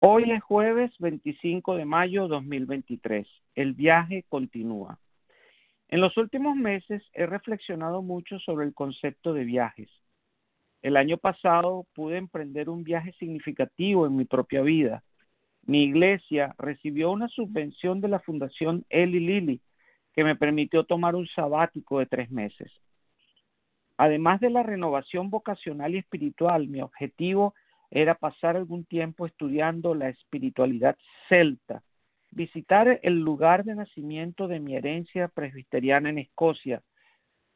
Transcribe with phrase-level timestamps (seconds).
[0.00, 3.26] Hoy es jueves 25 de mayo 2023.
[3.56, 5.00] El viaje continúa.
[5.88, 9.90] En los últimos meses he reflexionado mucho sobre el concepto de viajes.
[10.82, 15.02] El año pasado pude emprender un viaje significativo en mi propia vida.
[15.66, 19.60] Mi iglesia recibió una subvención de la Fundación Eli Lilly
[20.14, 22.70] que me permitió tomar un sabático de tres meses.
[23.96, 27.54] Además de la renovación vocacional y espiritual, mi objetivo
[27.90, 30.96] era pasar algún tiempo estudiando la espiritualidad
[31.28, 31.82] celta,
[32.30, 36.82] visitar el lugar de nacimiento de mi herencia presbiteriana en Escocia,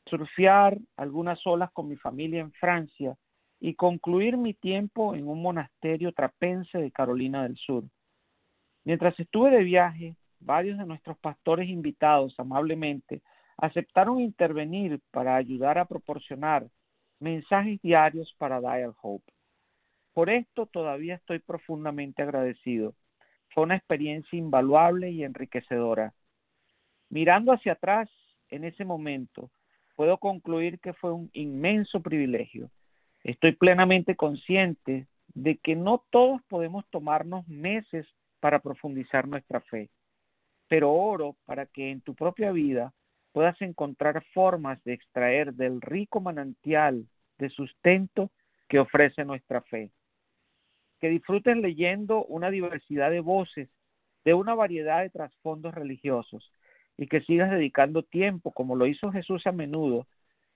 [0.07, 3.17] surfear algunas olas con mi familia en Francia
[3.61, 7.85] y concluir mi tiempo en un monasterio trapense de Carolina del Sur.
[8.85, 13.23] Mientras estuve de viaje, varios de nuestros pastores invitados amablemente
[13.57, 16.67] aceptaron intervenir para ayudar a proporcionar
[17.21, 19.33] mensajes diarios para Dial Hope.
[20.15, 22.95] Por esto todavía estoy profundamente agradecido.
[23.51, 26.13] Fue una experiencia invaluable y enriquecedora.
[27.09, 28.11] Mirando hacia atrás,
[28.51, 29.51] en ese momento,
[29.97, 32.71] puedo concluir que fue un inmenso privilegio.
[33.25, 38.07] Estoy plenamente consciente de que no todos podemos tomarnos meses
[38.41, 39.89] para profundizar nuestra fe,
[40.69, 42.93] pero oro para que en tu propia vida
[43.33, 47.07] puedas encontrar formas de extraer del rico manantial
[47.39, 48.31] de sustento
[48.69, 49.91] que ofrece nuestra fe
[51.03, 53.69] que disfrutes leyendo una diversidad de voces
[54.25, 56.53] de una variedad de trasfondos religiosos
[56.97, 60.07] y que sigas dedicando tiempo, como lo hizo Jesús a menudo,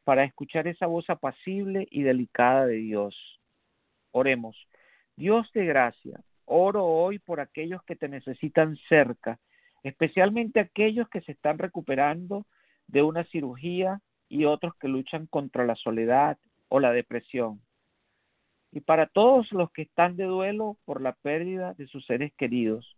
[0.05, 3.41] para escuchar esa voz apacible y delicada de Dios.
[4.13, 4.57] Oremos.
[5.17, 9.41] Dios de gracia, oro hoy por aquellos que te necesitan cerca,
[9.83, 12.47] especialmente aquellos que se están recuperando
[12.87, 17.61] de una cirugía y otros que luchan contra la soledad o la depresión
[18.72, 22.97] y para todos los que están de duelo por la pérdida de sus seres queridos.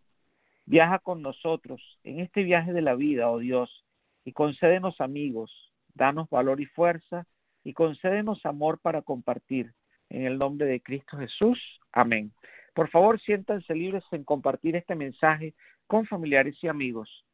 [0.67, 3.85] Viaja con nosotros en este viaje de la vida, oh Dios,
[4.25, 7.27] y concédenos amigos, danos valor y fuerza,
[7.65, 9.73] y concédenos amor para compartir.
[10.11, 11.59] En el nombre de Cristo Jesús.
[11.93, 12.33] Amén.
[12.75, 15.55] Por favor, siéntanse libres en compartir este mensaje
[15.87, 17.27] con familiares y amigos.